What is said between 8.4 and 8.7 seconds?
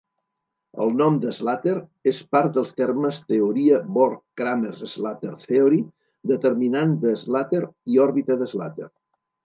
de